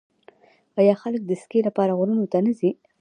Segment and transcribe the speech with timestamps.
[0.79, 2.71] آیا خلک د اسکی لپاره غرونو ته نه ځي؟